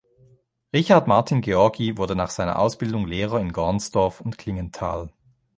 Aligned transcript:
Richard 0.73 1.05
Martin 1.07 1.41
Georgi 1.43 1.95
wurde 1.95 2.15
nach 2.15 2.31
seiner 2.31 2.57
Ausbildung 2.57 3.05
Lehrer 3.05 3.39
in 3.39 3.53
Gornsdorf 3.53 4.19
und 4.19 4.35
Klingenthal. 4.35 5.13